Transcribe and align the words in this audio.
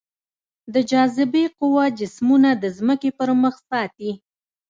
د 0.73 0.75
جاذبې 0.91 1.45
قوه 1.57 1.85
جسمونه 1.99 2.49
د 2.63 2.65
ځمکې 2.77 3.09
پر 3.17 3.29
مخ 3.41 3.55
ساتي. 3.69 4.11